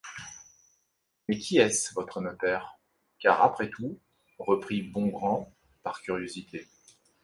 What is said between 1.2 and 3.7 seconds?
Mais qui est-ce, votre notaire? car après